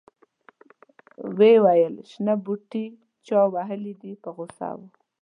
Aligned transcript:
ویې 1.37 1.55
ویل 1.65 1.95
شنه 2.09 2.33
بوټي 2.43 2.85
چا 3.27 3.39
وهلي 3.53 3.93
دي 4.01 4.11
په 4.23 4.29
غوسه 4.35 4.69
و. 4.75 4.79